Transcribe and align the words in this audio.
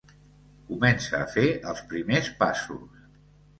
Comence 0.69 1.19
a 1.19 1.27
fer 1.35 1.45
els 1.73 1.85
primers 1.93 2.33
passos. 2.43 3.01